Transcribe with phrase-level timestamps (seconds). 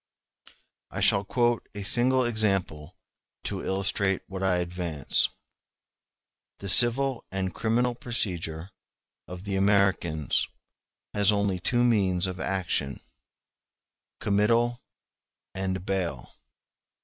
[0.89, 2.97] I shall quote a single example
[3.43, 5.29] to illustrate what I advance.
[6.57, 8.71] The civil and criminal procedure
[9.27, 10.47] of the Americans
[11.13, 14.81] has only two means of action—committal
[15.53, 16.33] and bail.